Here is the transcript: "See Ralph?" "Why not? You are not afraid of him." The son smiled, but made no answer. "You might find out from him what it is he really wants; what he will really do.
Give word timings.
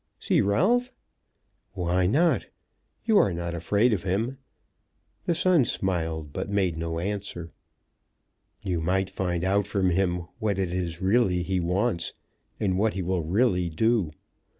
"See 0.17 0.41
Ralph?" 0.41 0.91
"Why 1.73 2.07
not? 2.07 2.47
You 3.05 3.19
are 3.19 3.31
not 3.31 3.53
afraid 3.53 3.93
of 3.93 4.01
him." 4.01 4.39
The 5.25 5.35
son 5.35 5.63
smiled, 5.63 6.33
but 6.33 6.49
made 6.49 6.75
no 6.75 6.97
answer. 6.97 7.51
"You 8.63 8.81
might 8.81 9.11
find 9.11 9.43
out 9.43 9.67
from 9.67 9.91
him 9.91 10.25
what 10.39 10.57
it 10.57 10.73
is 10.73 10.95
he 10.95 11.05
really 11.05 11.59
wants; 11.59 12.13
what 12.57 12.95
he 12.95 13.03
will 13.03 13.21
really 13.21 13.69
do. 13.69 14.09